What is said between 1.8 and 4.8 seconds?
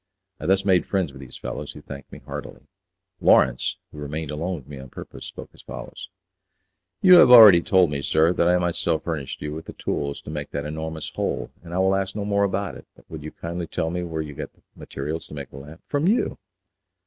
thanked me heartily. Lawrence, who remained alone with me